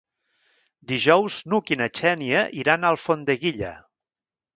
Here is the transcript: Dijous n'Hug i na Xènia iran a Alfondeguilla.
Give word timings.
Dijous 0.91 1.35
n'Hug 1.51 1.69
i 1.75 1.77
na 1.81 1.87
Xènia 1.99 2.41
iran 2.61 2.83
a 2.83 2.91
Alfondeguilla. 2.95 3.75